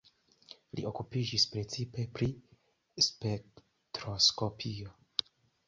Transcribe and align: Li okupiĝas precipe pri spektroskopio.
Li 0.77 0.85
okupiĝas 0.91 1.45
precipe 1.51 2.07
pri 2.17 2.31
spektroskopio. 3.11 4.99